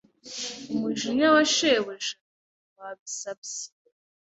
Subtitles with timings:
[0.71, 2.13] Umujinya wa shebuja
[2.77, 3.65] wabisabye